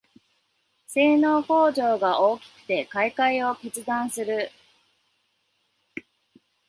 [0.87, 4.49] 性能向上が大きくて買いかえを決断する